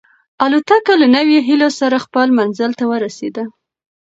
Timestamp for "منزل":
2.37-2.71